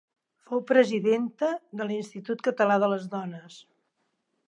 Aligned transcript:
Fou 0.51 0.63
presidenta 0.71 1.51
de 1.81 1.89
l'Institut 1.91 2.43
Català 2.51 2.81
de 2.85 2.93
les 2.95 3.09
Dones. 3.17 3.63